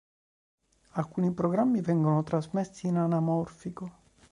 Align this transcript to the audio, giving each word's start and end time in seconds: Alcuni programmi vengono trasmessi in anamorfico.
Alcuni 0.95 1.31
programmi 1.31 1.79
vengono 1.81 2.23
trasmessi 2.23 2.87
in 2.87 2.97
anamorfico. 2.97 3.99